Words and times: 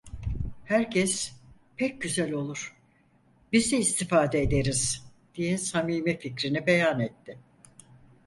Herkes: 0.63 1.31
"Pek 1.77 2.01
güzel 2.01 2.31
olur… 2.31 2.75
Biz 3.53 3.71
de 3.71 3.77
istifade 3.77 4.41
ederiz!" 4.41 5.05
diye 5.35 5.57
samimi 5.57 6.17
fikrini 6.19 6.67
beyan 6.67 6.99
etti. 6.99 7.39